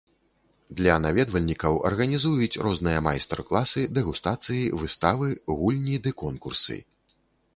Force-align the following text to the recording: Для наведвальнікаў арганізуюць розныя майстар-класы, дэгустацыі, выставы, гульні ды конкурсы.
Для 0.77 0.93
наведвальнікаў 1.03 1.73
арганізуюць 1.89 2.59
розныя 2.69 3.03
майстар-класы, 3.09 3.81
дэгустацыі, 3.99 4.63
выставы, 4.85 5.27
гульні 5.59 5.97
ды 6.07 6.11
конкурсы. 6.23 6.77